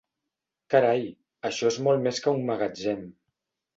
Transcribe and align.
Carai, 0.73 1.03
això 1.49 1.71
és 1.73 1.79
molt 1.89 2.05
més 2.07 2.23
que 2.25 2.35
un 2.39 2.43
magatzem. 2.51 3.05